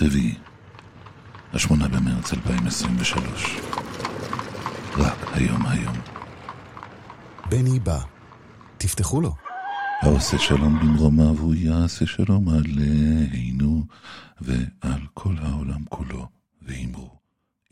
[0.00, 0.34] רביעי,
[1.52, 3.56] השמונה במרץ 2023.
[4.96, 5.96] רק היום היום.
[7.48, 7.98] בני בא,
[8.78, 9.34] תפתחו לו.
[10.02, 13.84] העושה שלום במרומיו הוא יעשה שלום עלינו
[14.40, 16.26] ועל כל העולם כולו,
[16.62, 17.10] ואמרו,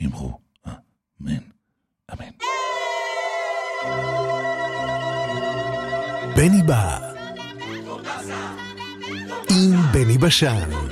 [0.04, 1.36] אמרו, אמן,
[2.12, 2.30] אמן.
[6.36, 6.98] בני בא,
[9.50, 10.91] עם בני בשן.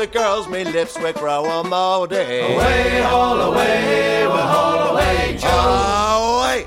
[0.00, 2.16] The girls, me lips would grow a moldy.
[2.16, 6.42] Away, haul away, we'll haul away, Joe.
[6.42, 6.66] Wait.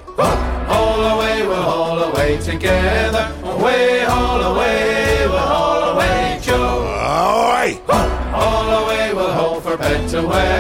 [0.70, 3.26] Haul away, we'll haul away together.
[3.44, 6.82] Away, haul away, we'll haul away, Joe.
[7.58, 7.82] Wait.
[7.88, 10.53] Haul away, we'll haul for better weather.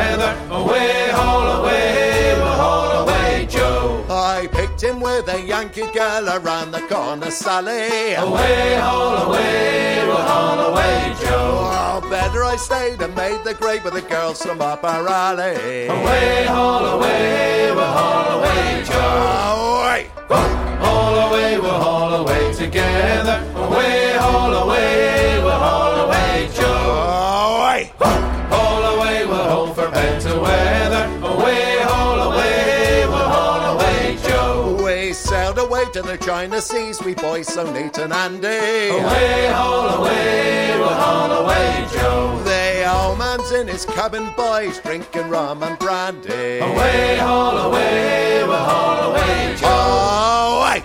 [5.63, 8.15] Yankee girl around the corner, Sally.
[8.15, 11.69] Away, haul away, we'll haul away, Joe.
[11.71, 15.88] Oh, better I stayed and made the grade with the girls from up our alley.
[15.88, 18.94] Away, haul away, we'll haul away, Joe.
[19.00, 20.04] Oh.
[20.83, 23.42] Haul away, we'll haul away together.
[23.56, 26.65] Away, haul away, we'll haul away, Joe.
[26.68, 28.32] Oh,
[35.94, 38.48] to the China Seas, we boys so neat and handy.
[38.48, 42.42] Away, haul away, we'll haul away, Joe.
[42.44, 46.57] The old man's in his cabin, boys, drinking rum and brandy.
[46.57, 50.66] Away, haul away, we'll haul away, Joe.
[50.66, 50.84] Wait.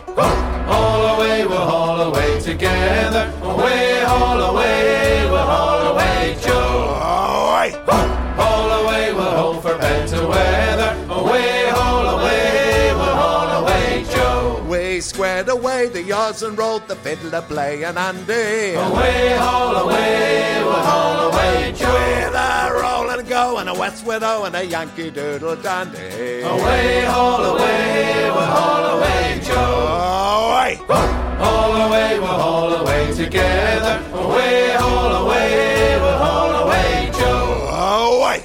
[0.68, 3.32] Haul away, we'll haul away together.
[3.42, 5.07] Away, haul away,
[14.98, 18.74] We squared away the yards and rolled the fiddler play and Andy.
[18.74, 21.92] Away, haul away, we'll haul away, Joe.
[21.92, 26.42] With a roll and go and a West Widow and a Yankee Doodle Dandy.
[26.42, 30.64] Away, haul away, we'll haul away, Joe.
[30.64, 30.78] Wait.
[31.38, 34.02] Haul away, we'll haul away together.
[34.14, 38.18] Away, haul away, we'll haul away, Joe.
[38.18, 38.42] Away,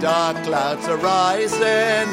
[0.00, 2.08] dark clouds are rising?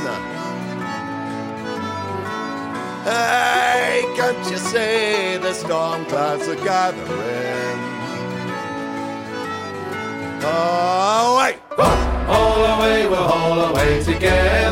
[3.03, 7.79] Hey, can't you see the storm clouds are gathering?
[10.43, 11.57] Oh, wait.
[12.27, 14.64] Haul away, we'll haul away together.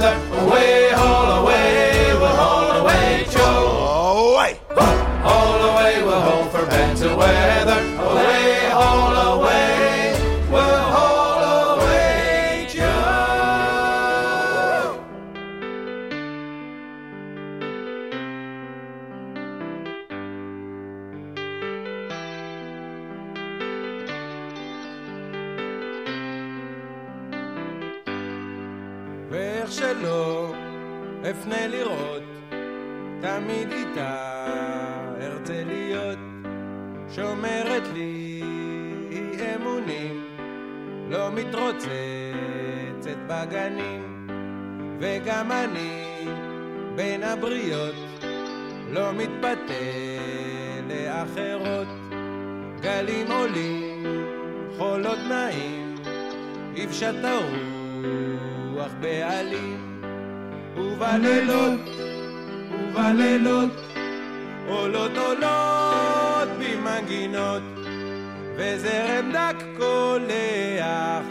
[69.54, 71.26] דק קולח,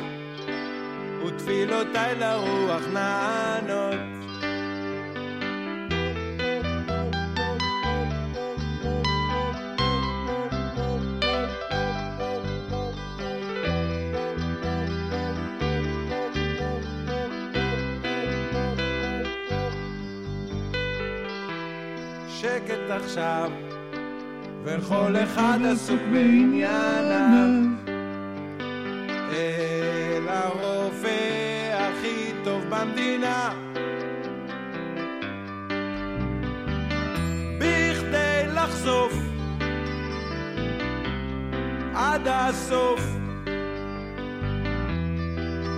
[1.26, 3.94] ותפילותיי לרוח נענות.
[22.28, 23.50] שקט עכשיו,
[24.64, 27.61] וכל אחד עסוק בענייניו.
[41.94, 43.00] עד הסוף.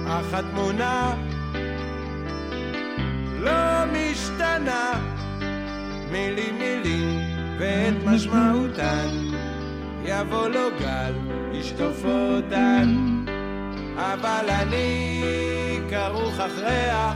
[0.06, 1.14] אך התמונה
[3.38, 4.92] לא משתנה.
[6.12, 7.21] מילים מילים
[7.59, 9.09] ואת משמעותן.
[10.04, 11.12] יבוא לו גל
[11.52, 12.97] ישטוף אותן.
[13.97, 15.23] אבל אני
[15.90, 17.12] כרוך אחריה.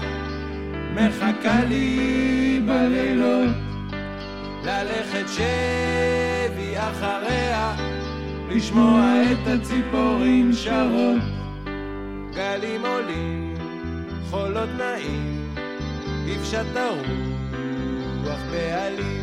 [0.94, 3.56] מחכה לי בלילות.
[4.64, 7.97] ללכת שבי אחריה
[8.50, 11.22] לשמוע את הציפורים שרות.
[12.34, 13.54] גלים עולים
[14.30, 15.54] חולות נעים
[16.26, 19.17] יפשט הרוח בעלים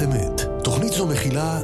[0.00, 0.42] אמת.
[0.64, 1.60] תוכנית זו מכילה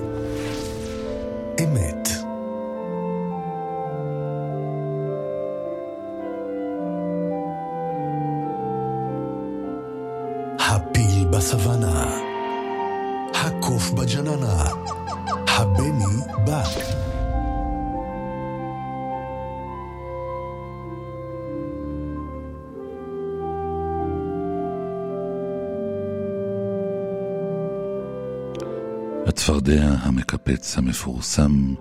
[30.08, 31.74] המקפץ המפורסם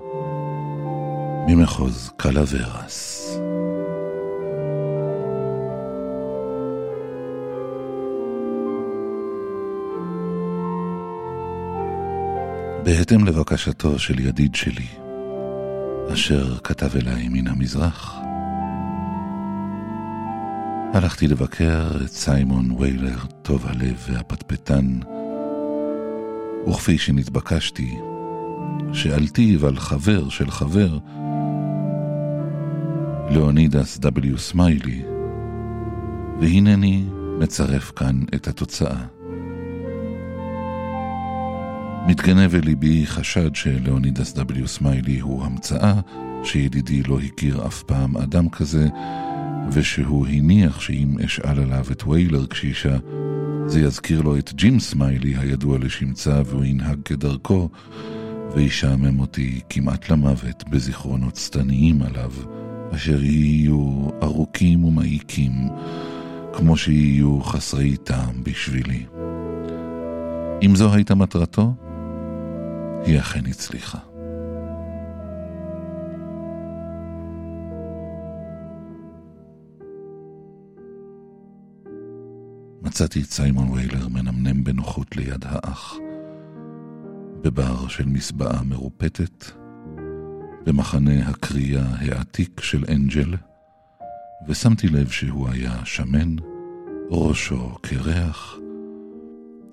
[1.48, 3.27] ממחוז קלוורס.
[12.84, 14.88] בהתאם לבקשתו של ידיד שלי,
[16.13, 18.15] אשר כתב אליי מן המזרח,
[20.93, 25.00] הלכתי לבקר את סיימון ויילר, טוב הלב והפטפטן,
[26.67, 27.96] וכפי שנתבקשתי,
[28.94, 30.98] שאלתיו על חבר של חבר,
[33.29, 34.38] לאונידס W.
[34.38, 35.01] סמיילי,
[36.41, 37.06] והנני
[37.39, 39.06] מצרף כאן את התוצאה.
[42.08, 44.67] מתגנב אל ליבי חשד שלאונידס W.
[44.67, 46.00] סמיילי הוא המצאה,
[46.44, 48.88] שידידי לא הכיר אף פעם אדם כזה,
[49.72, 52.98] ושהוא הניח שאם אשאל עליו את וילר הקשיש,
[53.65, 57.70] זה יזכיר לו את ג'ים סמיילי הידוע לשמצה והוא ינהג כדרכו,
[58.56, 62.32] וישעמם אותי כמעט למוות בזיכרונות שטניים עליו,
[62.96, 65.51] אשר יהיו ארוכים ומעיקים,
[66.54, 69.06] כמו שיהיו חסרי טעם בשבילי.
[70.62, 71.74] אם זו הייתה מטרתו,
[73.06, 73.98] היא אכן הצליחה.
[82.82, 85.96] מצאתי את סיימון ויילר מנמנם בנוחות ליד האח,
[87.44, 89.46] בבר של מסבעה מרופטת,
[90.65, 93.36] במחנה הקריאה העתיק של אנג'ל,
[94.48, 96.36] ושמתי לב שהוא היה שמן,
[97.12, 98.58] ראשו קרח,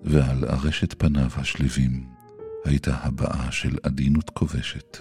[0.05, 2.05] ועל ארשת פניו השלווים
[2.65, 4.99] הייתה הבעה של עדינות כובשת,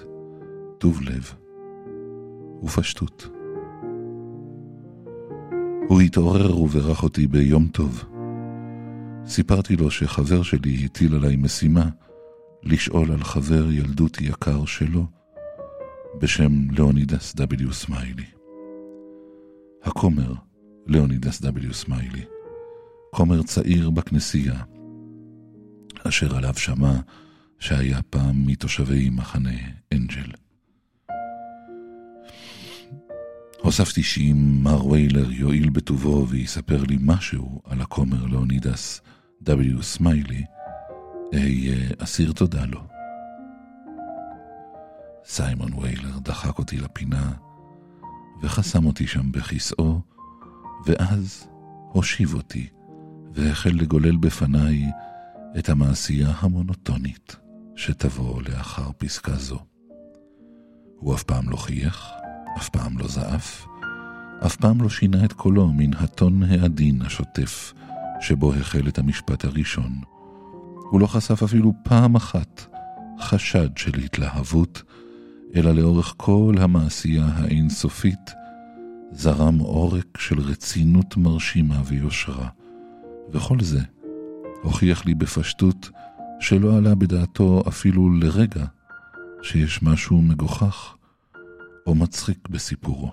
[0.77, 1.33] טוב לב
[2.63, 3.27] ופשטות.
[5.89, 8.03] הוא התעורר וברך אותי ביום טוב.
[9.25, 11.89] סיפרתי לו שחבר שלי הטיל עליי משימה
[12.65, 15.05] לשאול על חבר ילדות יקר שלו,
[16.21, 17.73] בשם לאונידס W.
[17.73, 18.25] סמיילי.
[19.83, 20.33] הכומר,
[20.87, 21.73] לאונידס W.
[21.73, 22.23] סמיילי,
[23.11, 24.63] כומר צעיר בכנסייה,
[26.07, 26.93] אשר עליו שמע
[27.59, 29.59] שהיה פעם מתושבי מחנה
[29.93, 30.31] אנג'ל.
[33.61, 39.01] הוספתי שאם מר ויילר יואיל בטובו ויספר לי משהו על הכומר לאונידס
[39.45, 39.81] W.
[39.81, 40.43] סמיילי,
[41.33, 42.81] אהיה אסיר תודה לו.
[45.25, 47.31] סיימון ויילר דחק אותי לפינה
[48.41, 50.01] וחסם אותי שם בכיסאו,
[50.85, 51.47] ואז
[51.91, 52.67] הושיב אותי
[53.33, 54.85] והחל לגולל בפניי
[55.59, 57.35] את המעשייה המונוטונית
[57.75, 59.59] שתבוא לאחר פסקה זו.
[60.97, 62.09] הוא אף פעם לא חייך,
[62.57, 63.65] אף פעם לא זעף,
[64.45, 67.73] אף פעם לא שינה את קולו מן הטון העדין השוטף
[68.21, 70.12] שבו החל את המשפט הראשון.
[70.93, 72.65] הוא לא חשף אפילו פעם אחת
[73.19, 74.81] חשד של התלהבות,
[75.55, 78.31] אלא לאורך כל המעשייה האינסופית
[79.11, 82.49] זרם עורק של רצינות מרשימה ויושרה,
[83.31, 83.79] וכל זה
[84.63, 85.89] הוכיח לי בפשטות
[86.39, 88.65] שלא עלה בדעתו אפילו לרגע
[89.41, 90.95] שיש משהו מגוחך
[91.87, 93.11] או מצחיק בסיפורו.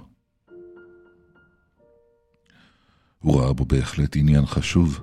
[3.18, 5.00] הוא ראה בו בהחלט עניין חשוב,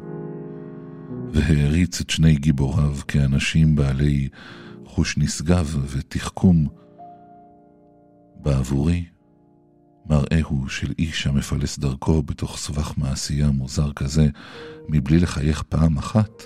[1.33, 4.29] והעריץ את שני גיבוריו כאנשים בעלי
[4.85, 6.67] חוש נשגב ותחכום.
[8.35, 9.05] בעבורי,
[10.09, 14.27] מראהו של איש המפלס דרכו בתוך סבך מעשייה מוזר כזה,
[14.89, 16.43] מבלי לחייך פעם אחת,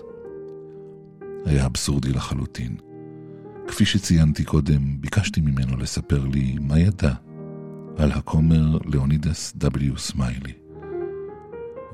[1.46, 2.78] היה אבסורדי לחלוטין.
[3.68, 7.14] כפי שציינתי קודם, ביקשתי ממנו לספר לי מה ידע
[7.98, 9.98] על הכומר לאונידס W.
[9.98, 10.54] סמיילי.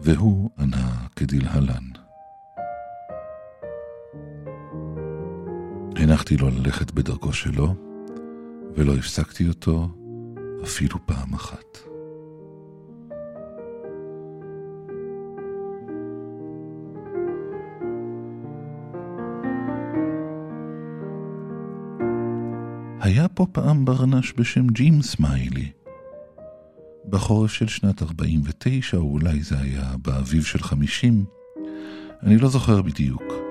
[0.02, 2.07] והוא ענה כדלהלן.
[6.00, 7.76] הנחתי לו ללכת בדרכו שלו,
[8.76, 9.90] ולא הפסקתי אותו
[10.64, 11.78] אפילו פעם אחת.
[23.00, 25.72] היה פה פעם ברנש בשם ג'ים סמיילי.
[27.10, 31.26] בחורף של שנת 49, או אולי זה היה באביב של 50,
[32.24, 33.47] אני לא זוכר בדיוק.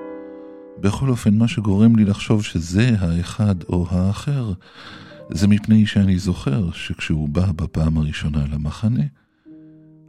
[0.81, 4.53] בכל אופן, מה שגורם לי לחשוב שזה האחד או האחר,
[5.29, 9.03] זה מפני שאני זוכר שכשהוא בא בפעם הראשונה למחנה,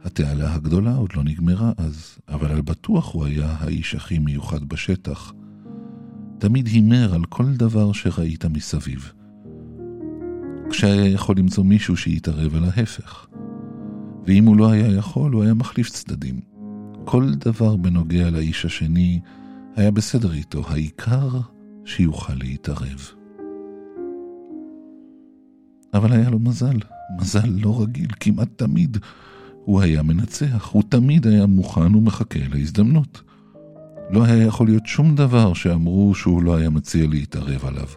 [0.03, 5.33] התעלה הגדולה עוד לא נגמרה אז, אבל על בטוח הוא היה האיש הכי מיוחד בשטח.
[6.37, 9.11] תמיד הימר על כל דבר שראית מסביב.
[10.69, 13.27] כשהיה יכול למצוא מישהו שיתערב על ההפך.
[14.25, 16.39] ואם הוא לא היה יכול, הוא היה מחליף צדדים.
[17.05, 19.19] כל דבר בנוגע לאיש השני
[19.75, 21.29] היה בסדר איתו, העיקר
[21.85, 23.11] שיוכל להתערב.
[25.93, 26.77] אבל היה לו מזל,
[27.21, 28.97] מזל לא רגיל, כמעט תמיד.
[29.65, 33.21] הוא היה מנצח, הוא תמיד היה מוכן ומחכה להזדמנות.
[34.09, 37.87] לא היה יכול להיות שום דבר שאמרו שהוא לא היה מציע להתערב עליו,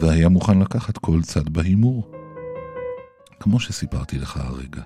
[0.00, 2.10] והיה מוכן לקחת כל צד בהימור.
[3.40, 4.82] כמו שסיפרתי לך הרגע.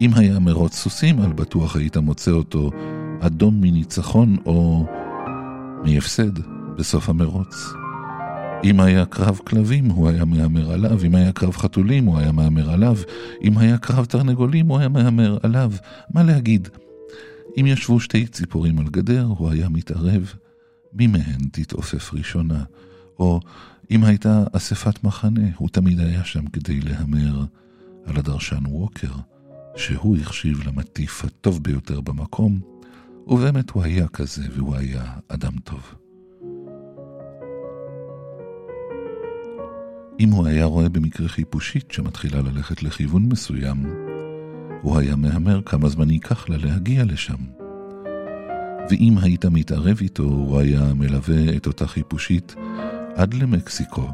[0.00, 2.70] אם היה מרוץ סוסים, על בטוח היית מוצא אותו
[3.20, 4.86] אדום מניצחון או
[5.84, 6.38] מהפסד
[6.76, 7.72] בסוף המרוץ.
[8.64, 12.70] אם היה קרב כלבים, הוא היה מהמר עליו, אם היה קרב חתולים, הוא היה מהמר
[12.70, 12.96] עליו,
[13.42, 15.72] אם היה קרב תרנגולים, הוא היה מהמר עליו.
[16.14, 16.68] מה להגיד?
[17.60, 20.34] אם ישבו שתי ציפורים על גדר, הוא היה מתערב,
[20.92, 22.64] מי מהן תתעופף ראשונה?
[23.18, 23.40] או
[23.90, 27.44] אם הייתה אספת מחנה, הוא תמיד היה שם כדי להמר
[28.06, 29.12] על הדרשן ווקר,
[29.76, 32.73] שהוא החשיב למטיף הטוב ביותר במקום,
[33.26, 35.94] ובאמת הוא היה כזה, והוא היה אדם טוב.
[40.20, 43.76] אם הוא היה רואה במקרה חיפושית שמתחילה ללכת לכיוון מסוים,
[44.82, 47.36] הוא היה מהמר כמה זמן ייקח לה להגיע לשם.
[48.90, 52.54] ואם היית מתערב איתו, הוא היה מלווה את אותה חיפושית
[53.14, 54.08] עד למקסיקו,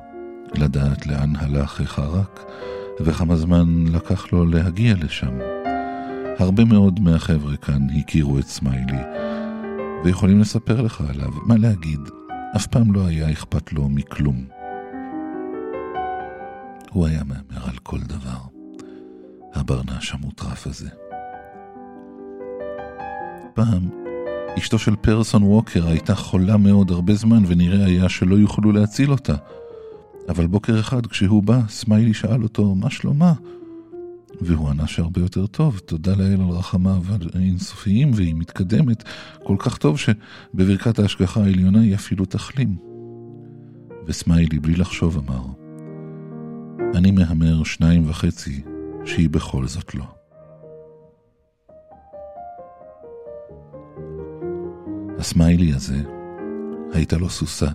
[0.54, 2.44] לדעת לאן הלך החרק
[3.00, 5.59] וכמה זמן לקח לו להגיע לשם.
[6.40, 9.02] הרבה מאוד מהחבר'ה כאן הכירו את סמיילי,
[10.04, 12.00] ויכולים לספר לך עליו, מה להגיד,
[12.56, 14.44] אף פעם לא היה אכפת לו מכלום.
[16.90, 18.38] הוא היה מהמר על כל דבר,
[19.54, 20.88] הברנש המוטרף הזה.
[23.54, 23.88] פעם,
[24.58, 29.34] אשתו של פרסון ווקר הייתה חולה מאוד הרבה זמן, ונראה היה שלא יוכלו להציל אותה.
[30.28, 33.32] אבל בוקר אחד, כשהוא בא, סמיילי שאל אותו, מה שלומה?
[34.40, 37.02] והוא ענה שהרבה יותר טוב, תודה לאל על רחמיו
[37.34, 39.04] האינסופיים, והיא מתקדמת
[39.42, 42.76] כל כך טוב שבברכת ההשגחה העליונה היא אפילו תחלים.
[44.06, 45.42] וסמיילי, בלי לחשוב, אמר,
[46.94, 48.62] אני מהמר שניים וחצי
[49.04, 50.04] שהיא בכל זאת לא.
[55.18, 56.02] הסמיילי הזה,
[56.92, 57.68] הייתה לו סוסה,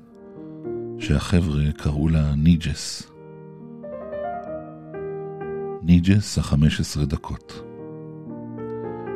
[1.00, 3.15] שהחבר'ה קראו לה ניג'ס.
[5.86, 7.62] ניג'ס החמש עשרה דקות.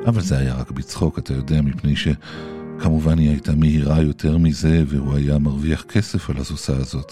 [0.07, 5.15] אבל זה היה רק בצחוק, אתה יודע, מפני שכמובן היא הייתה מהירה יותר מזה, והוא
[5.15, 7.11] היה מרוויח כסף על הסוסה הזאת.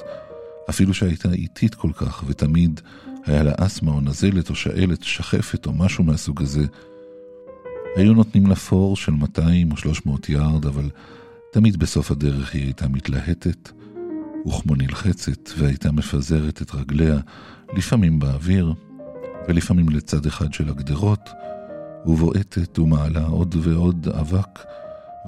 [0.69, 2.81] אפילו שהייתה איטית כל כך, ותמיד
[3.25, 6.65] היה לה אסתמה או נזלת או שאלת, שחפת או משהו מהסוג הזה.
[7.95, 10.89] היו נותנים לה פור של 200 או 300 יארד, אבל
[11.51, 13.69] תמיד בסוף הדרך היא הייתה מתלהטת,
[14.47, 17.19] וכמו נלחצת, והייתה מפזרת את רגליה,
[17.73, 18.73] לפעמים באוויר,
[19.47, 21.29] ולפעמים לצד אחד של הגדרות,
[22.05, 24.59] ובועטת ומעלה עוד ועוד אבק,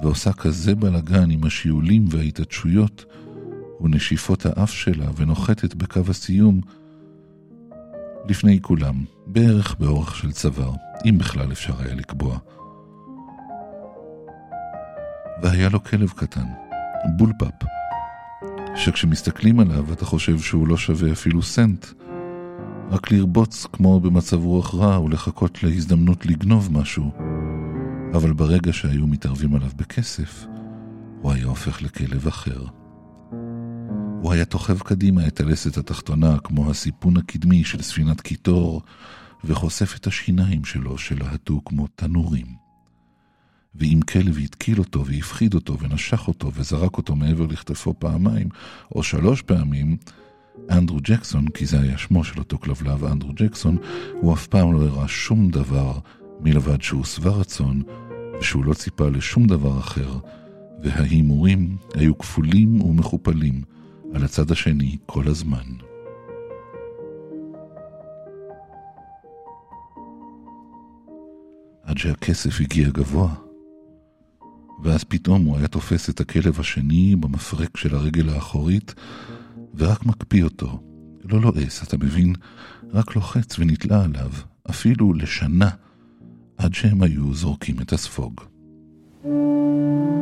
[0.02, 3.04] ועושה כזה בלגן עם השיעולים וההתעטשויות,
[3.80, 6.60] ונשיפות האף שלה, ונוחתת בקו הסיום,
[8.28, 10.72] לפני כולם, בערך באורך של צוואר,
[11.04, 12.38] אם בכלל אפשר היה לקבוע.
[15.42, 16.46] והיה לו כלב קטן,
[17.16, 17.54] bull pup,
[18.76, 21.86] שכשמסתכלים עליו אתה חושב שהוא לא שווה אפילו סנט,
[22.90, 27.12] רק לרבוץ כמו במצב רוח רע ולחכות להזדמנות לגנוב משהו.
[28.14, 30.46] אבל ברגע שהיו מתערבים עליו בכסף,
[31.20, 32.64] הוא היה הופך לכלב אחר.
[34.22, 38.82] הוא היה תוכב קדימה את הלסת התחתונה כמו הסיפון הקדמי של ספינת קיטור,
[39.44, 42.46] וחושף את השיניים שלו שלהטו כמו תנורים.
[43.74, 48.48] ואם כלב התקיל אותו והפחיד אותו ונשך אותו וזרק אותו מעבר לכתפו פעמיים
[48.94, 49.96] או שלוש פעמים,
[50.70, 53.76] אנדרו ג'קסון, כי זה היה שמו של אותו כלבלב, אנדרו ג'קסון,
[54.20, 55.98] הוא אף פעם לא הראה שום דבר
[56.40, 57.82] מלבד שהוא שבע רצון,
[58.40, 60.18] ושהוא לא ציפה לשום דבר אחר,
[60.82, 63.62] וההימורים היו כפולים ומכופלים
[64.14, 65.64] על הצד השני כל הזמן.
[71.82, 73.34] עד שהכסף הגיע גבוה,
[74.82, 78.94] ואז פתאום הוא היה תופס את הכלב השני במפרק של הרגל האחורית,
[79.74, 80.82] ורק מקפיא אותו.
[81.24, 82.34] לא לועס, אתה מבין?
[82.92, 84.30] רק לוחץ ונתלה עליו,
[84.70, 85.70] אפילו לשנה,
[86.58, 88.40] עד שהם היו זורקים את הספוג.
[89.22, 90.19] סמיילי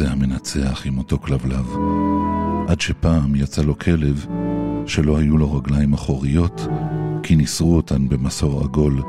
[0.00, 1.76] יוצא המנצח עם אותו כלבלב,
[2.68, 4.26] עד שפעם יצא לו כלב
[4.86, 6.66] שלא היו לו רגליים אחוריות,
[7.22, 9.02] כי ניסרו אותן במסור עגול,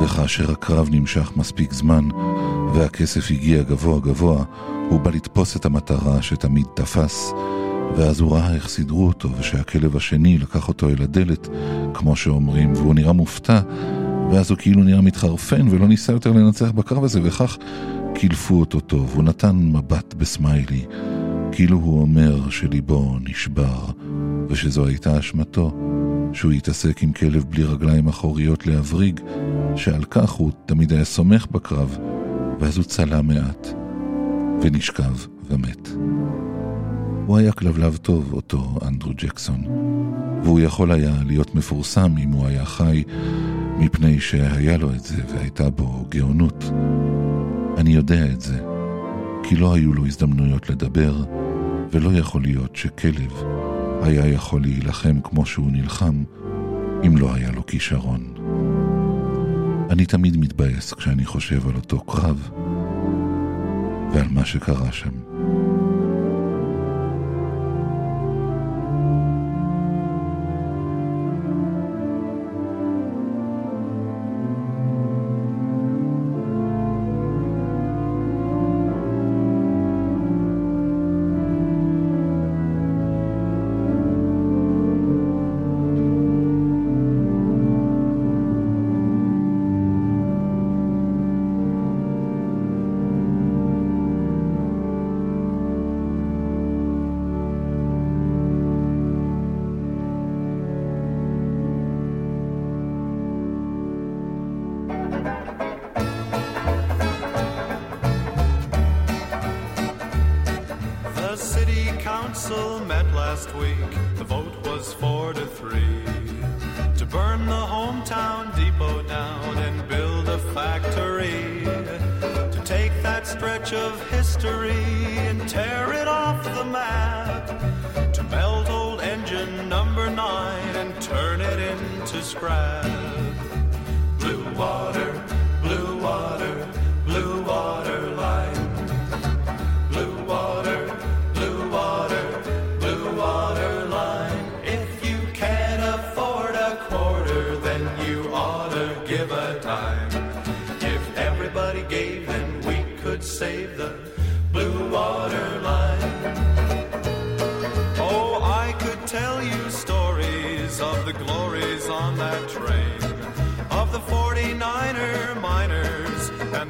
[0.00, 2.08] וכאשר הקרב נמשך מספיק זמן,
[2.74, 4.44] והכסף הגיע גבוה גבוה,
[4.90, 7.32] הוא בא לתפוס את המטרה שתמיד תפס,
[7.96, 11.48] ואז הוא ראה איך סידרו אותו, ושהכלב השני לקח אותו אל הדלת,
[11.94, 13.60] כמו שאומרים, והוא נראה מופתע,
[14.32, 17.56] ואז הוא כאילו נראה מתחרפן ולא ניסה יותר לנצח בקרב הזה, וכך
[18.14, 20.84] קילפו אותו טוב, הוא נתן מבט בסמיילי,
[21.52, 23.84] כאילו הוא אומר שליבו נשבר,
[24.48, 25.72] ושזו הייתה אשמתו,
[26.32, 29.20] שהוא התעסק עם כלב בלי רגליים אחוריות להבריג,
[29.76, 31.98] שעל כך הוא תמיד היה סומך בקרב,
[32.60, 33.68] ואז הוא צלה מעט,
[34.62, 35.14] ונשכב
[35.50, 35.88] ומת.
[37.26, 39.64] הוא היה כלבלב טוב, אותו אנדרו ג'קסון,
[40.42, 43.02] והוא יכול היה להיות מפורסם אם הוא היה חי,
[43.78, 46.64] מפני שהיה לו את זה והייתה בו גאונות.
[47.76, 48.60] אני יודע את זה,
[49.42, 51.24] כי לא היו לו הזדמנויות לדבר,
[51.90, 53.42] ולא יכול להיות שכלב
[54.02, 56.24] היה יכול להילחם כמו שהוא נלחם,
[57.06, 58.34] אם לא היה לו כישרון.
[59.90, 62.50] אני תמיד מתבאס כשאני חושב על אותו קרב
[64.12, 65.21] ועל מה שקרה שם.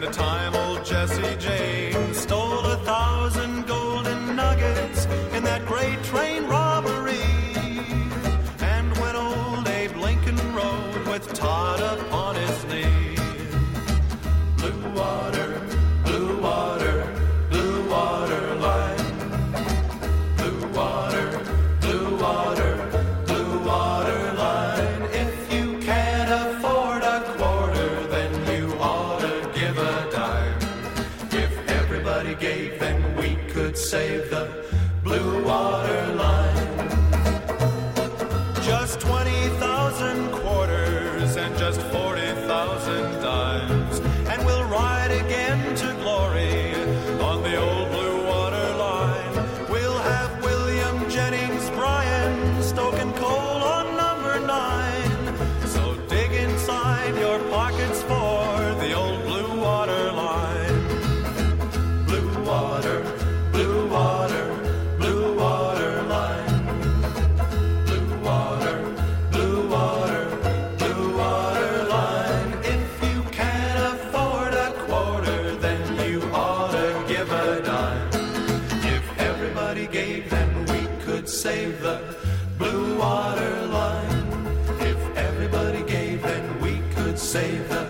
[0.03, 7.23] The time old Jesse James stole a thousand golden nuggets in that great train robbery.
[8.59, 13.15] And when old Abe Lincoln rode with Todd up on his knee.
[14.57, 15.42] Blue water,
[87.33, 87.83] save the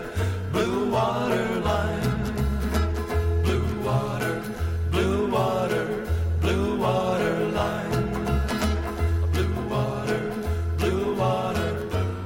[0.52, 2.10] blue water line.
[3.44, 4.34] Blue water,
[4.94, 5.86] blue water,
[6.42, 7.94] blue water line.
[9.34, 10.20] Blue water,
[10.80, 11.70] blue water,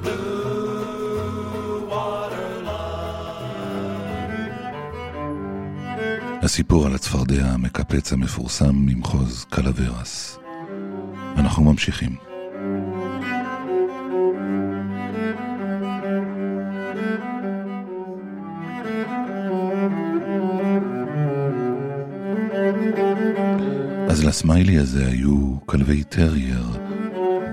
[0.05, 3.63] blue water line.
[6.43, 10.39] הסיפור על הצפרדע המקפץ המפורסם ממחוז קלוורס.
[11.37, 12.26] אנחנו ממשיכים.
[24.37, 26.65] אז לסמיילי הזה היו כלבי טרייר,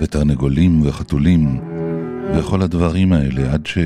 [0.00, 1.60] ותרנגולים וחתולים,
[2.34, 3.78] וכל הדברים האלה, עד ש...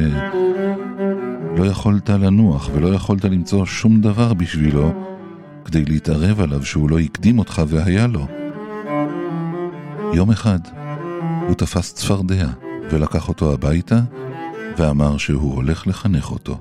[1.56, 4.92] לא יכולת לנוח ולא יכולת למצוא שום דבר בשבילו
[5.64, 8.26] כדי להתערב עליו שהוא לא הקדים אותך והיה לו.
[10.14, 10.60] יום אחד
[11.48, 12.48] הוא תפס צפרדע
[12.90, 14.00] ולקח אותו הביתה
[14.78, 16.60] ואמר שהוא הולך לחנך אותו.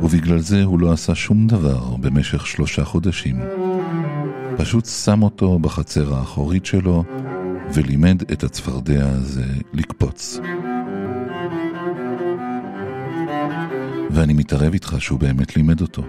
[0.00, 3.40] ובגלל זה הוא לא עשה שום דבר במשך שלושה חודשים.
[4.60, 7.04] פשוט שם אותו בחצר האחורית שלו
[7.74, 10.40] ולימד את הצפרדע הזה לקפוץ.
[14.10, 16.02] ואני מתערב איתך שהוא באמת לימד אותו.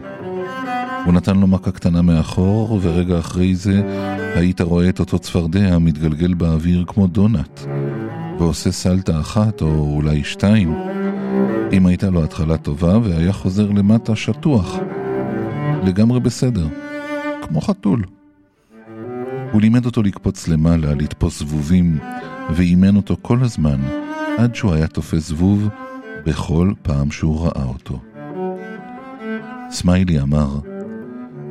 [1.06, 3.82] הוא נתן לו מכה קטנה מאחור, ורגע אחרי זה
[4.36, 7.60] היית רואה את אותו צפרדע מתגלגל באוויר כמו דונלד,
[8.40, 10.76] ועושה סלטה אחת או אולי שתיים,
[11.74, 14.76] אם הייתה לו התחלה טובה והיה חוזר למטה שטוח.
[15.84, 16.68] לגמרי בסדר,
[17.42, 18.04] כמו חתול.
[19.52, 22.00] הוא לימד אותו לקפוץ למעלה, לתפוס זבובים,
[22.56, 23.82] ואימן אותו כל הזמן,
[24.38, 25.68] עד שהוא היה תופס זבוב
[26.26, 28.00] בכל פעם שהוא ראה אותו.
[29.72, 30.60] סמיילי אמר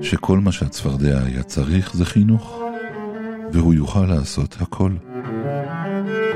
[0.02, 2.60] שכל מה שהצפרדע היה צריך זה חינוך,
[3.52, 4.92] והוא יוכל לעשות הכל.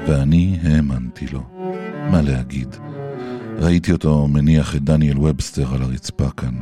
[0.07, 1.43] ואני האמנתי לו.
[2.11, 2.77] מה להגיד?
[3.59, 6.55] ראיתי אותו מניח את דניאל ובסטר על הרצפה כאן.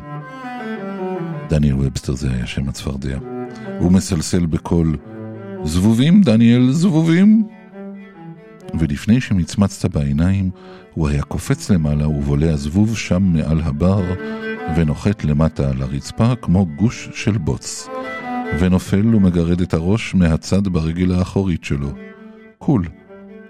[1.49, 3.19] דניאל ובסטר זה היה שם הצפרדע.
[3.79, 4.97] הוא מסלסל בקול,
[5.65, 7.45] זבובים, דניאל, זבובים.
[8.81, 10.51] ולפני שמצמצת בעיניים,
[10.95, 14.03] הוא היה קופץ למעלה ובולע זבוב שם מעל הבר,
[14.77, 17.89] ונוחת למטה על הרצפה כמו גוש של בוץ,
[18.59, 21.91] ונופל ומגרד את הראש מהצד ברגל האחורית שלו.
[22.59, 22.85] קול,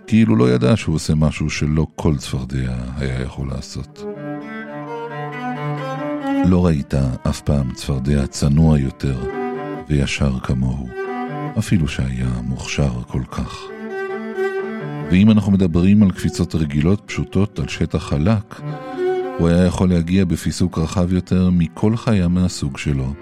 [0.06, 4.04] כאילו לא ידע שהוא עושה משהו שלא כל צפרדע היה יכול לעשות.
[6.46, 6.94] לא ראית
[7.28, 9.41] אף פעם צפרדע צנוע יותר
[9.88, 10.88] וישר כמוהו,
[11.58, 13.58] אפילו שהיה מוכשר כל כך.
[15.10, 18.60] ואם אנחנו מדברים על קפיצות רגילות פשוטות על שטח חלק,
[19.38, 23.12] הוא היה יכול להגיע בפיסוק רחב יותר מכל חיה מהסוג שלו,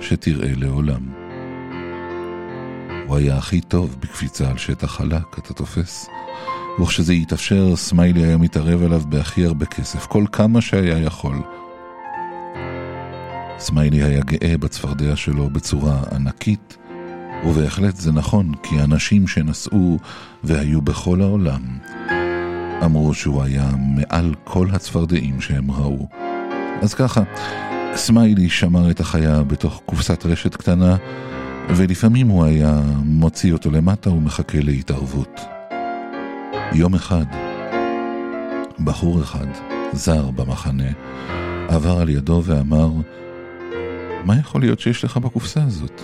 [0.00, 1.08] שתראה לעולם.
[3.06, 6.08] הוא היה הכי טוב בקפיצה על שטח חלק, אתה תופס?
[6.82, 11.57] וכשזה יתאפשר, סמיילי היה מתערב עליו בהכי הרבה כסף, כל כמה שהיה יכול.
[13.58, 16.76] סמיילי היה גאה בצפרדע שלו בצורה ענקית,
[17.46, 19.98] ובהחלט זה נכון, כי אנשים שנסעו
[20.44, 21.62] והיו בכל העולם,
[22.84, 26.08] אמרו שהוא היה מעל כל הצפרדעים שהם ראו.
[26.82, 27.22] אז ככה,
[27.94, 30.96] סמיילי שמר את החיה בתוך קופסת רשת קטנה,
[31.68, 35.40] ולפעמים הוא היה מוציא אותו למטה ומחכה להתערבות.
[36.72, 37.26] יום אחד,
[38.84, 39.46] בחור אחד,
[39.92, 40.90] זר במחנה,
[41.68, 42.90] עבר על ידו ואמר,
[44.28, 46.02] מה יכול להיות שיש לך בקופסה הזאת?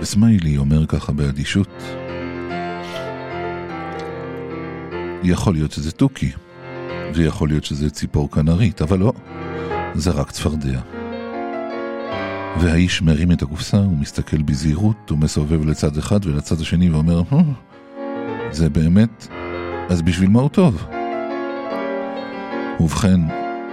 [0.00, 1.82] וסמיילי אומר ככה באדישות,
[5.22, 6.32] יכול להיות שזה תוכי,
[7.14, 9.12] ויכול להיות שזה ציפור כנרית, אבל לא,
[9.94, 10.80] זה רק צפרדע.
[12.60, 17.42] והאיש מרים את הקופסה, הוא מסתכל בזהירות, הוא מסובב לצד אחד ולצד השני ואומר, "הו,
[18.50, 19.28] זה באמת,
[19.88, 20.86] אז בשביל מה הוא טוב?
[22.80, 23.20] ובכן,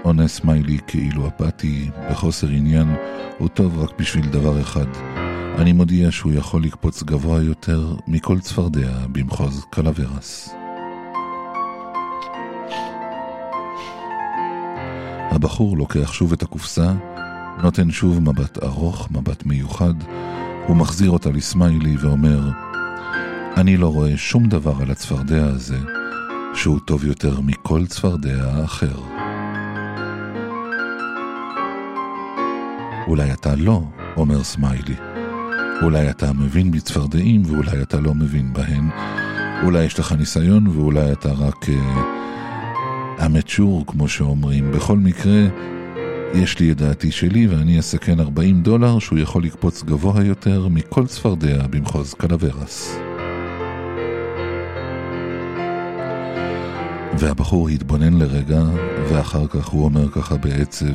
[0.05, 2.95] עונה סמיילי כאילו אפאתי, בחוסר עניין,
[3.37, 4.85] הוא טוב רק בשביל דבר אחד.
[5.57, 10.49] אני מודיע שהוא יכול לקפוץ גבוה יותר מכל צפרדע במחוז קלוורס.
[15.31, 16.93] הבחור לוקח שוב את הקופסה,
[17.63, 19.93] נותן שוב מבט ארוך, מבט מיוחד,
[20.67, 22.49] הוא מחזיר אותה לסמיילי ואומר,
[23.57, 25.77] אני לא רואה שום דבר על הצפרדע הזה
[26.53, 29.14] שהוא טוב יותר מכל צפרדע אחר.
[33.07, 33.81] אולי אתה לא,
[34.17, 34.95] אומר סמיילי.
[35.81, 38.89] אולי אתה מבין בצפרדעים ואולי אתה לא מבין בהן.
[39.63, 41.65] אולי יש לך ניסיון ואולי אתה רק
[43.25, 44.71] אמצ'ור, uh, כמו שאומרים.
[44.71, 45.47] בכל מקרה,
[46.33, 51.07] יש לי את דעתי שלי ואני אסכן 40 דולר שהוא יכול לקפוץ גבוה יותר מכל
[51.07, 52.97] צפרדע במחוז קלוורס.
[57.19, 58.63] והבחור התבונן לרגע,
[59.09, 60.93] ואחר כך הוא אומר ככה בעצב,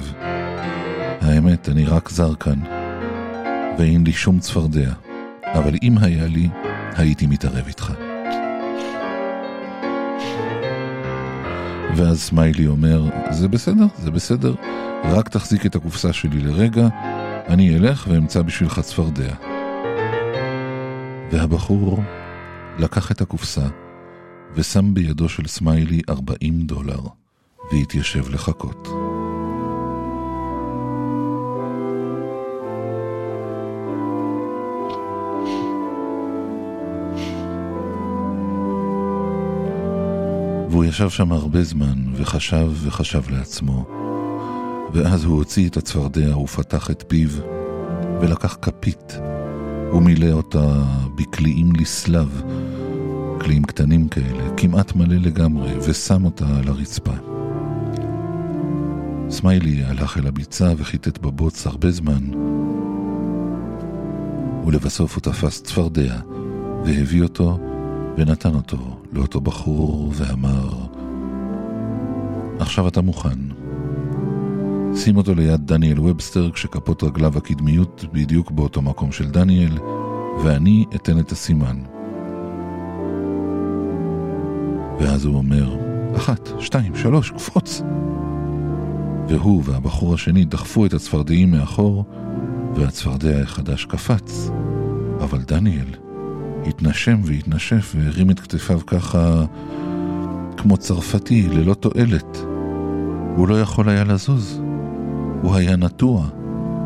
[1.20, 2.60] האמת, אני רק זר כאן,
[3.78, 4.92] ואין לי שום צפרדע,
[5.44, 6.48] אבל אם היה לי,
[6.96, 7.92] הייתי מתערב איתך.
[11.96, 14.54] ואז סמיילי אומר, זה בסדר, זה בסדר,
[15.04, 16.88] רק תחזיק את הקופסה שלי לרגע,
[17.48, 19.34] אני אלך ואמצא בשבילך צפרדע.
[21.32, 22.02] והבחור
[22.78, 23.66] לקח את הקופסה
[24.54, 27.00] ושם בידו של סמיילי 40 דולר,
[27.72, 28.99] והתיישב לחכות.
[40.80, 43.86] והוא ישב שם הרבה זמן, וחשב וחשב לעצמו.
[44.92, 47.28] ואז הוא הוציא את הצפרדע ופתח את פיו,
[48.20, 49.18] ולקח כפית,
[49.92, 52.42] ומילא אותה בקליעים לסלב,
[53.38, 57.14] קליעים קטנים כאלה, כמעט מלא לגמרי, ושם אותה על הרצפה.
[59.30, 62.30] סמיילי הלך אל הביצה וחיטט בבוץ הרבה זמן,
[64.66, 66.16] ולבסוף הוא תפס צפרדע,
[66.84, 67.58] והביא אותו,
[68.18, 68.76] ונתן אותו
[69.12, 70.70] לאותו בחור, ואמר,
[72.58, 73.38] עכשיו אתה מוכן.
[74.94, 79.78] שים אותו ליד דניאל ובסטר כשכפות רגליו הקדמיות בדיוק באותו מקום של דניאל,
[80.44, 81.76] ואני אתן את הסימן.
[85.00, 85.76] ואז הוא אומר,
[86.16, 87.82] אחת, שתיים, שלוש, קפוץ.
[89.28, 92.04] והוא והבחור השני דחפו את הצפרדעים מאחור,
[92.74, 94.50] והצפרדע החדש קפץ.
[95.20, 96.09] אבל דניאל
[96.66, 99.44] התנשם והתנשף והרים את כתפיו ככה
[100.56, 102.38] כמו צרפתי, ללא תועלת.
[103.36, 104.62] הוא לא יכול היה לזוז.
[105.42, 106.28] הוא היה נטוע.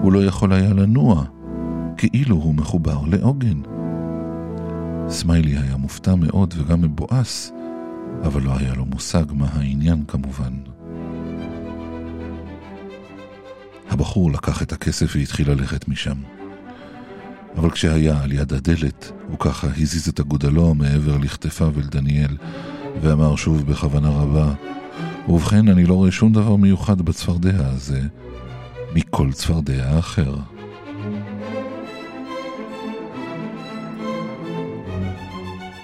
[0.03, 1.25] הוא לא יכול היה לנוע.
[1.97, 3.61] כאילו הוא מחובר לעוגן.
[5.09, 7.53] סמיילי היה מופתע מאוד וגם מבואס,
[8.23, 10.53] אבל לא היה לו מושג מה העניין כמובן.
[13.91, 16.17] הבחור לקח את הכסף והתחיל ללכת משם.
[17.57, 22.37] אבל כשהיה על יד הדלת, הוא ככה הזיז את אגודלו מעבר לכתפיו אל דניאל,
[23.03, 24.53] ואמר שוב בכוונה רבה,
[25.29, 28.01] ובכן, אני לא רואה שום דבר מיוחד בצפרדע הזה,
[28.95, 30.37] מכל צפרדע אחר.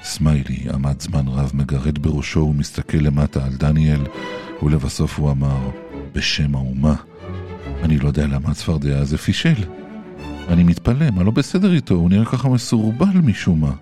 [0.02, 4.00] סמיילי עמד זמן רב מגרד בראשו ומסתכל למטה על דניאל,
[4.62, 5.70] ולבסוף הוא אמר,
[6.12, 6.94] בשם האומה,
[7.82, 9.64] אני לא יודע למה הצפרדע הזה פישל.
[10.50, 11.94] אני מתפלא, מה לא בסדר איתו?
[11.94, 13.72] הוא נראה ככה מסורבל משום מה.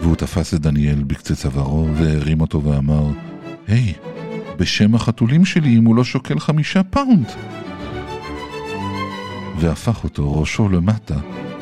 [0.00, 3.06] והוא תפס את דניאל בקצה צווארו והרים אותו ואמר,
[3.68, 3.92] היי,
[4.56, 7.26] בשם החתולים שלי אם הוא לא שוקל חמישה פאונד.
[9.58, 11.16] והפך אותו ראשו למטה,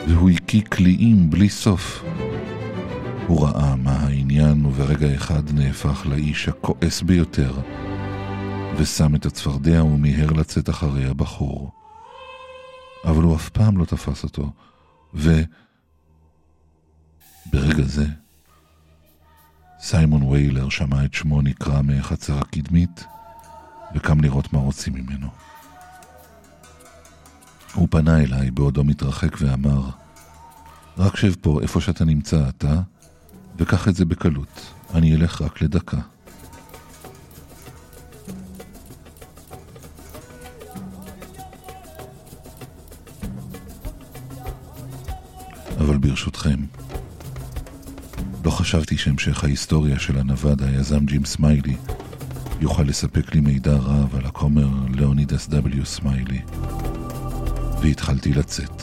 [0.08, 2.04] והוא הקיא קליעים בלי סוף.
[3.26, 7.52] הוא ראה מה העניין, וברגע אחד נהפך לאיש הכועס ביותר,
[8.78, 11.72] ושם את הצפרדע ומיהר לצאת אחרי הבחור.
[13.04, 14.52] אבל הוא אף פעם לא תפס אותו,
[15.14, 15.42] ו...
[17.52, 18.06] ברגע זה,
[19.80, 23.04] סיימון ויילר שמע את שמו נקרא מהחצר הקדמית,
[23.94, 25.28] וקם לראות מה רוצים ממנו.
[27.74, 29.90] הוא פנה אליי בעודו מתרחק ואמר,
[30.98, 32.80] רק שב פה איפה שאתה נמצא אתה,
[33.56, 36.00] וקח את זה בקלות, אני אלך רק לדקה.
[46.08, 46.60] ברשותכם,
[48.44, 51.76] לא חשבתי שהמשך ההיסטוריה של הנווד, היזם ג'ים סמיילי,
[52.60, 55.84] יוכל לספק לי מידע רב על הכומר לאונידס W.
[55.84, 56.40] סמיילי.
[57.82, 58.82] והתחלתי לצאת.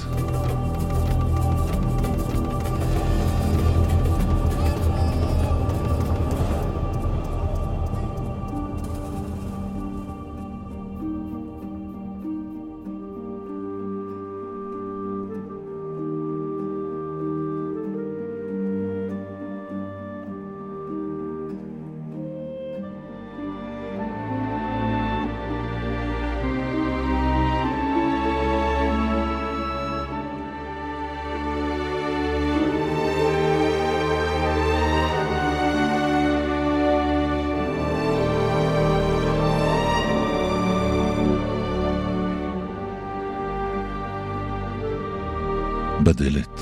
[46.16, 46.62] הדלת.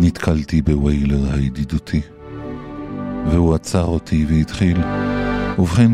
[0.00, 2.00] נתקלתי בווילר הידידותי,
[3.30, 4.78] והוא עצר אותי והתחיל.
[5.58, 5.92] ובכן,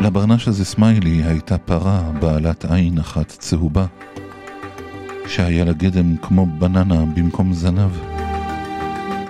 [0.00, 3.86] לברנש הזה סמיילי הייתה פרה בעלת עין אחת צהובה,
[5.28, 7.90] שהיה לה גדם כמו בננה במקום זנב.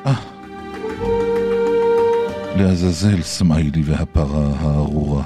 [0.06, 0.14] אה!
[2.56, 5.22] לעזאזל סמיילי והפרה הארורה.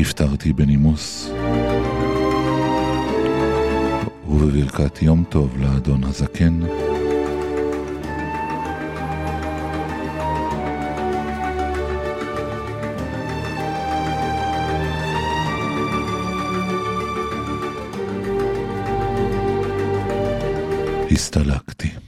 [0.00, 1.30] הפטרתי בנימוס.
[4.42, 6.60] ובברכת יום טוב לאדון הזקן.
[21.10, 21.99] הסתלקתי.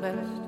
[0.00, 0.39] Best,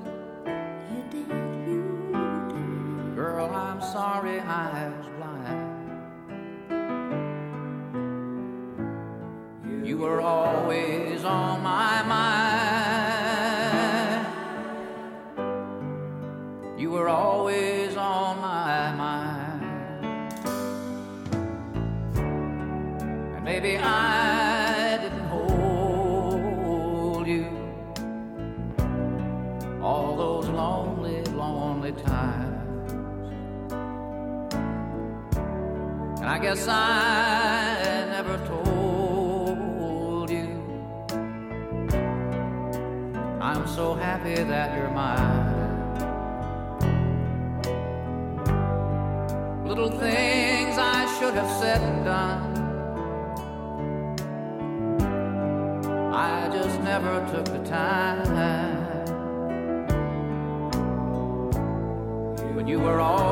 [62.63, 63.22] when you were all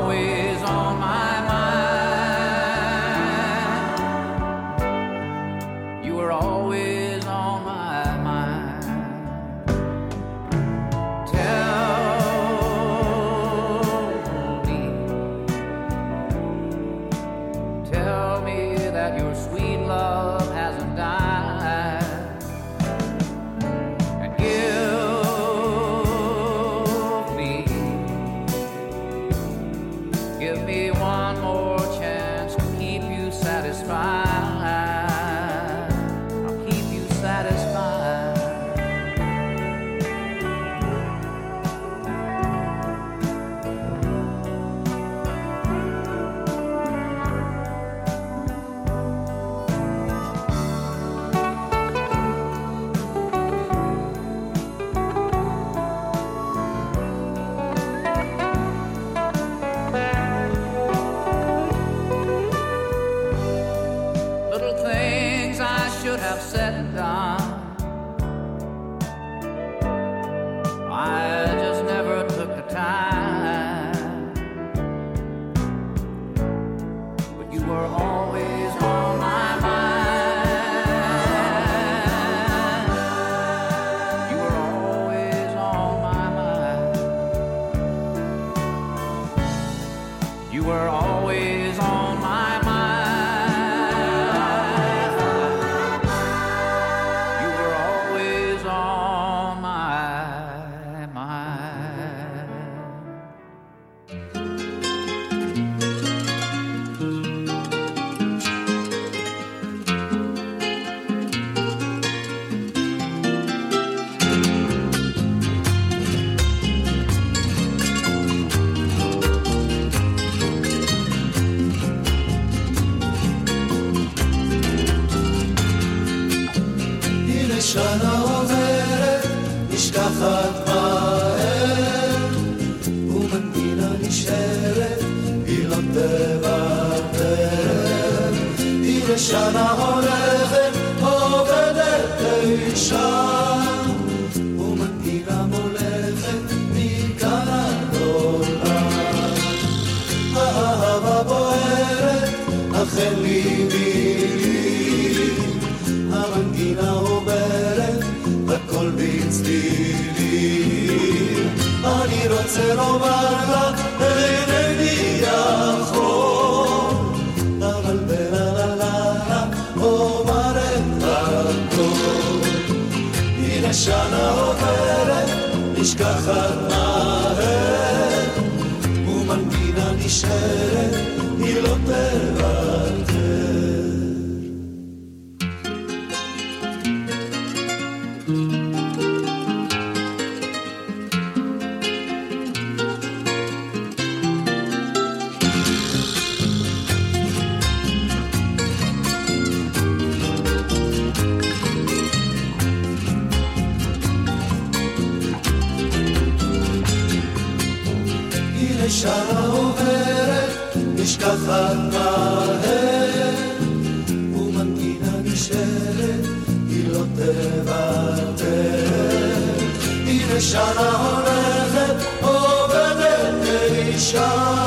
[224.11, 224.60] show.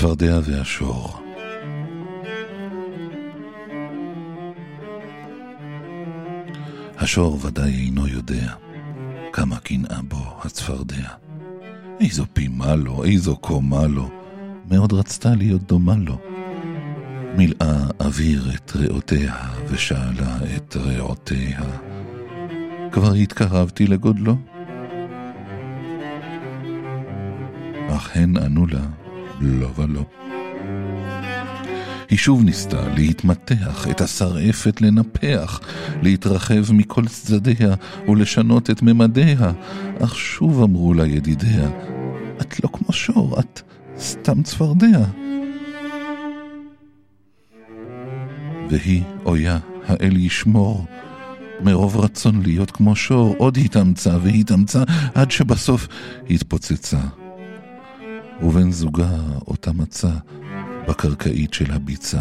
[0.00, 1.20] הצפרדע והשור.
[6.98, 8.52] השור ודאי אינו יודע
[9.32, 11.08] כמה קנאה בו הצפרדע.
[12.00, 14.10] איזו פימה לו, איזו קומה לו,
[14.70, 16.18] מאוד רצתה להיות דומה לו.
[17.36, 19.34] מילאה אוויר את ריאותיה
[19.68, 21.60] ושאלה את ריאותיה,
[22.92, 24.36] כבר התקרבתי לגודלו?
[27.88, 28.86] אך הן ענו לה,
[29.40, 30.04] לא ולא.
[32.10, 35.60] היא שוב ניסתה להתמתח, את השרעפת לנפח,
[36.02, 37.74] להתרחב מכל צדדיה
[38.08, 39.52] ולשנות את ממדיה,
[40.04, 41.68] אך שוב אמרו לה ידידיה,
[42.40, 43.60] את לא כמו שור, את
[43.98, 45.04] סתם צפרדע.
[48.70, 50.86] והיא, אויה, האל ישמור,
[51.64, 54.82] מרוב רצון להיות כמו שור, עוד התאמצה והתאמצה,
[55.14, 55.88] עד שבסוף
[56.30, 57.00] התפוצצה.
[58.42, 59.16] ובן זוגה
[59.46, 60.10] אותה מצא
[60.88, 62.20] בקרקעית של הביצה.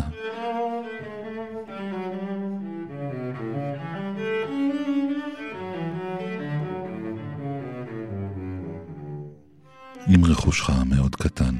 [10.16, 11.56] אם רכושך מאוד קטן,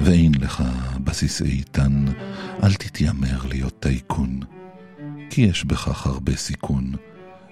[0.00, 0.62] ואין לך
[1.04, 2.04] בסיס איתן,
[2.62, 4.40] אל תתיימר להיות טייקון,
[5.30, 6.92] כי יש בכך הרבה סיכון.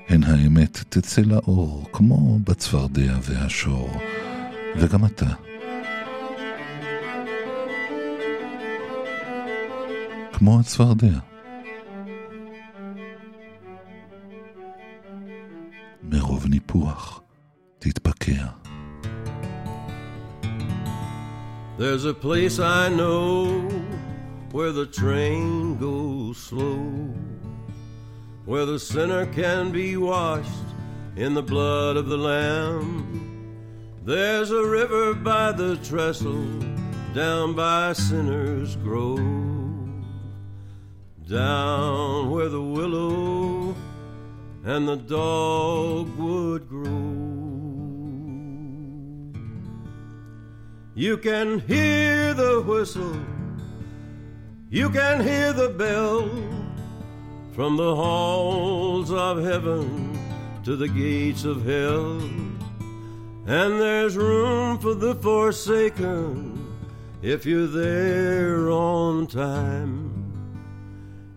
[0.08, 3.90] הן האמת תצא לאור, כמו בצפרדע והשור,
[4.76, 5.51] וגם אתה.
[10.41, 11.19] כמו הצפרדע.
[16.03, 17.21] מרוב ניפוח,
[17.79, 18.45] תתפקע.
[21.77, 23.69] There's a place I know
[24.51, 26.79] where the train goes slow,
[28.45, 30.69] where the sinner can be washed
[31.15, 32.87] in the blood of the Lamb.
[34.03, 36.47] There's a river by the trestle
[37.13, 39.40] down by Sinner's Grove,
[41.32, 43.74] down where the willow
[44.64, 46.92] and the dogwood grow.
[50.94, 53.16] You can hear the whistle,
[54.68, 56.28] you can hear the bell
[57.54, 60.18] from the halls of heaven
[60.64, 62.20] to the gates of hell.
[63.46, 66.76] And there's room for the forsaken
[67.22, 70.11] if you're there on time.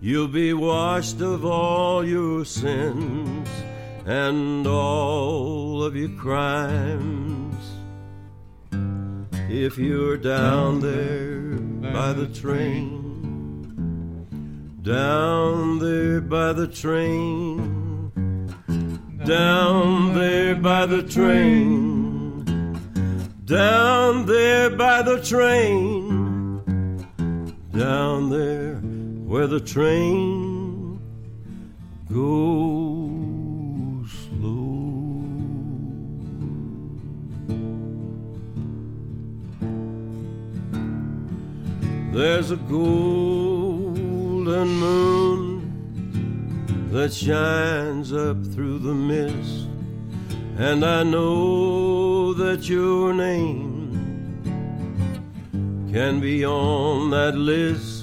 [0.06, 3.50] You'll be washed of all your sins
[4.06, 7.56] and all of your crimes.
[9.50, 11.58] If you're down there
[11.92, 13.02] by the train,
[14.84, 18.12] down there by the train,
[19.26, 22.46] down there by the train,
[23.44, 26.62] down there by the train,
[27.74, 28.95] down there
[29.26, 31.00] where the train
[32.08, 32.96] goes
[34.12, 34.86] slow.
[42.14, 43.98] There's a golden
[44.68, 45.62] moon
[46.92, 49.68] that shines up through the mist,
[50.60, 53.74] and I know that your name
[55.92, 57.95] can be on that list.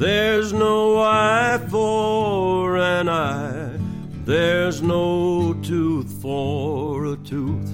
[0.00, 3.78] There's no eye for an eye,
[4.24, 7.70] there's no tooth for a tooth.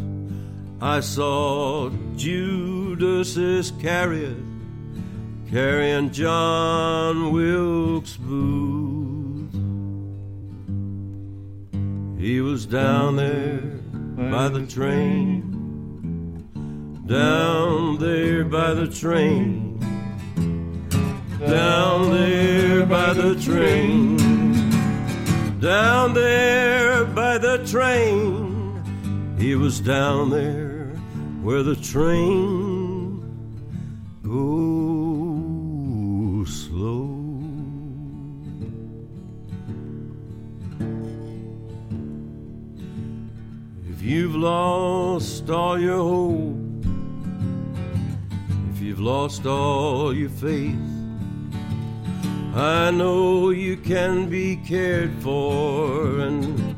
[0.81, 4.39] I saw Judas Iscariot
[5.53, 9.53] carrying John Wilkes Booth.
[12.19, 13.61] He was down there
[14.33, 15.53] by the train.
[17.07, 19.66] Down there by the train.
[21.39, 24.17] Down there by the train.
[25.61, 29.37] Down there by the train.
[29.39, 30.87] He was down there
[31.43, 33.21] where the train
[34.23, 34.49] goes
[36.65, 37.11] slow.
[43.91, 46.57] If you've lost all your hope,
[48.73, 50.96] if you've lost all your faith,
[52.57, 56.75] I know you can be cared for, and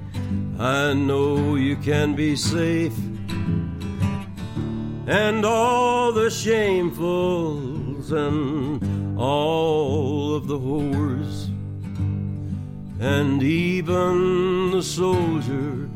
[0.61, 2.99] I know you can be safe.
[5.07, 11.49] And all the shamefuls and all of the whores,
[12.99, 15.89] and even the soldier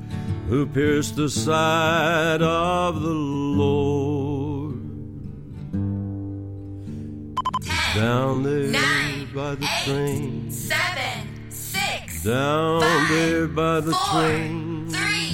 [0.48, 4.78] who pierced the side of the Lord.
[7.96, 8.81] Down there
[9.35, 10.51] by the eight, train.
[10.51, 11.17] seven,
[11.49, 14.87] six, Down five, there by the four, train.
[14.89, 15.31] three,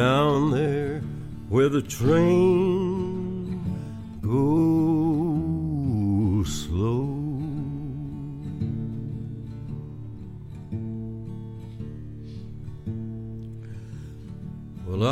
[0.00, 0.94] Down there
[1.54, 3.60] where the train
[4.22, 4.53] goes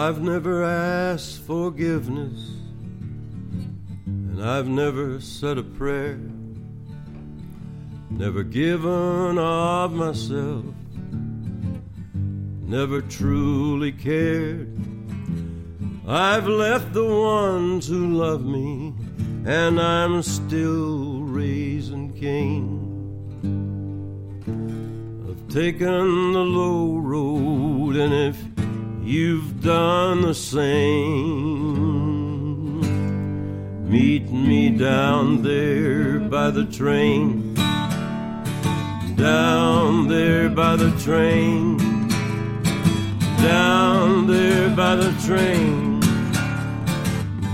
[0.06, 2.49] I've never asked forgiveness,
[4.06, 6.20] and I've never said a prayer.
[8.10, 10.66] Never given of myself,
[12.66, 14.78] never truly cared.
[16.06, 18.93] I've left the ones who love me,
[19.45, 22.68] and I'm still raising Cain.
[25.30, 28.53] I've taken the low road, and if
[29.04, 30.70] you've done the same,
[33.89, 37.54] meet me down there by the train.
[39.16, 41.78] Down there by the train,
[43.38, 46.01] down there by the train,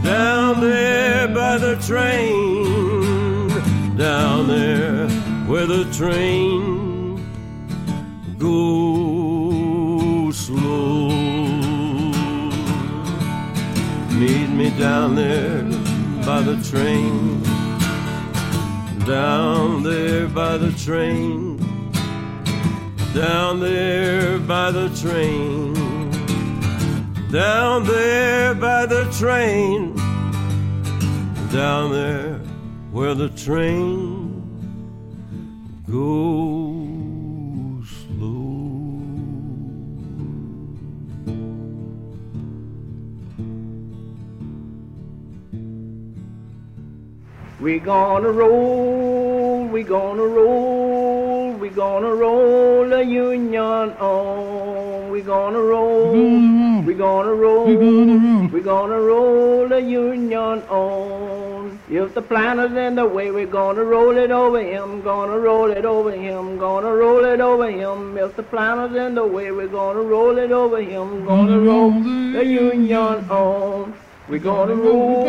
[0.04, 3.50] down there by the train,
[3.98, 5.08] down there
[5.48, 7.18] where the train
[8.40, 8.89] goes
[14.80, 15.64] down there
[16.26, 17.44] by the train.
[19.06, 21.58] Down there by the train,
[23.14, 25.74] down there by the train,
[27.32, 29.96] down there by the train,
[31.52, 32.36] down there
[32.92, 34.30] where the train
[35.90, 36.59] goes
[47.62, 55.12] We gonna roll, we gonna roll, we gonna roll the union on.
[55.12, 57.66] We gonna roll, we gonna roll,
[58.48, 61.82] we gonna roll the union on.
[61.90, 65.84] If the plan in the way, we're gonna roll it over him, gonna roll it
[65.84, 68.18] over him, gonna roll it over him.
[68.18, 72.46] If the plan in the way, we're gonna roll it over him, gonna roll the
[72.46, 73.96] union on.
[74.30, 75.26] We're gonna roll,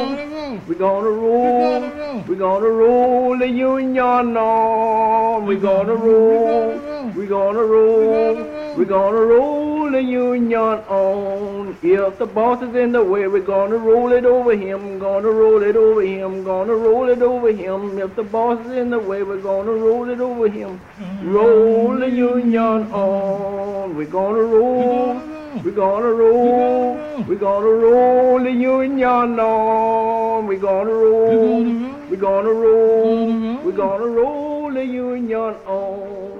[0.69, 5.47] we're gonna roll, we're gonna roll the union on.
[5.47, 6.79] We're gonna roll,
[7.17, 11.79] we're gonna roll, we're gonna roll the union on.
[11.83, 15.63] If the boss is in the way, we're gonna roll it over him, gonna roll
[15.63, 17.99] it over him, gonna roll it over him.
[17.99, 20.79] If the boss is in the way, we're gonna roll it over him.
[21.23, 23.97] Roll the union on.
[23.97, 25.40] We're gonna roll.
[25.53, 30.47] We're gonna roll, we're gonna roll the union on.
[30.47, 31.65] We're gonna roll,
[32.09, 35.37] we're gonna roll, we're gonna roll the union
[35.67, 36.40] on.